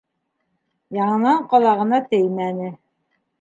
Яңынан 0.97 1.45
ҡалағына 1.51 2.01
теймәне. 2.15 2.73